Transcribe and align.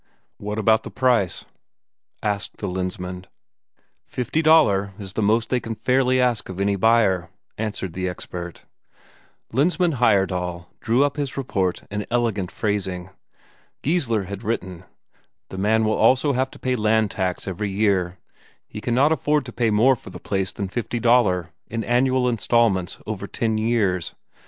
"What 0.39 0.57
about 0.57 0.81
the 0.81 0.89
price?" 0.89 1.45
asked 2.23 2.57
the 2.57 2.67
Lensmand. 2.67 3.27
"Fifty 4.03 4.41
Daler 4.41 4.93
is 4.97 5.13
the 5.13 5.21
most 5.21 5.51
they 5.51 5.59
can 5.59 5.75
fairly 5.75 6.19
ask 6.19 6.49
of 6.49 6.59
any 6.59 6.75
buyer," 6.75 7.29
answered 7.59 7.93
the 7.93 8.09
expert. 8.09 8.65
Lensmand 9.53 9.97
Heyerdahl 9.97 10.65
drew 10.79 11.03
up 11.03 11.17
his 11.17 11.37
report 11.37 11.83
in 11.91 12.07
elegant 12.09 12.49
phrasing. 12.51 13.11
Geissler 13.83 14.23
had 14.25 14.41
written: 14.41 14.85
"The 15.49 15.59
man 15.59 15.85
will 15.85 15.93
also 15.97 16.33
have 16.33 16.49
to 16.49 16.57
pay 16.57 16.75
land 16.75 17.11
tax 17.11 17.47
every 17.47 17.69
year; 17.69 18.17
he 18.67 18.81
cannot 18.81 19.11
afford 19.11 19.45
to 19.45 19.53
pay 19.53 19.69
more 19.69 19.95
for 19.95 20.09
the 20.09 20.19
place 20.19 20.51
than 20.51 20.67
fifty 20.67 20.99
Daler, 20.99 21.51
in 21.67 21.83
annual 21.83 22.27
instalments 22.27 22.97
over 23.05 23.27
ten 23.27 23.59
years. 23.59 24.15